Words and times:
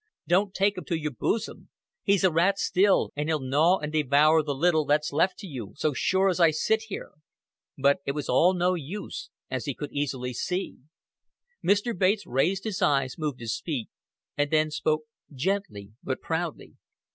Don't 0.27 0.51
take 0.55 0.79
him 0.79 0.85
to 0.85 0.97
your 0.99 1.11
boosum. 1.11 1.69
He's 2.01 2.23
a 2.23 2.31
rat 2.31 2.57
still 2.57 3.11
an' 3.15 3.27
he'll 3.27 3.39
gnaw 3.39 3.77
and 3.77 3.93
devour 3.93 4.41
the 4.41 4.55
little 4.55 4.83
that's 4.83 5.11
left 5.13 5.37
to 5.37 5.47
you, 5.47 5.73
so 5.75 5.93
sure 5.93 6.27
as 6.27 6.39
I 6.39 6.49
sit 6.49 6.85
here." 6.87 7.11
But 7.77 7.99
it 8.03 8.13
was 8.13 8.27
all 8.27 8.55
no 8.55 8.73
use, 8.73 9.29
as 9.51 9.65
he 9.65 9.75
could 9.75 9.91
easily 9.91 10.33
see. 10.33 10.77
Mr. 11.63 11.95
Bates 11.95 12.25
raised 12.25 12.63
his 12.63 12.81
eyes, 12.81 13.19
moved 13.19 13.41
his 13.41 13.59
feet, 13.63 13.89
and 14.35 14.49
then 14.49 14.71
spoke 14.71 15.03
gently 15.31 15.91
but 16.03 16.19
proudly. 16.19 16.77